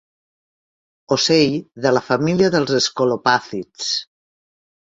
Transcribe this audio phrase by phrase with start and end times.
[1.15, 1.53] Ocell
[1.87, 3.93] de la família dels escolopàcids.